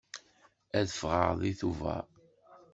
Ad 0.79 0.87
ffɣeɣ 0.97 1.31
deg 1.41 1.55
Tubeṛ. 1.59 2.05